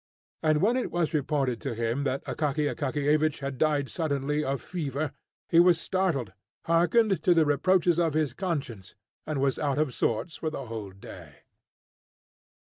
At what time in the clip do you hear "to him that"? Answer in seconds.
1.61-2.25